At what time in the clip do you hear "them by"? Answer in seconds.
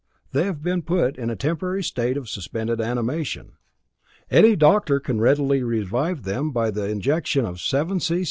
6.23-6.71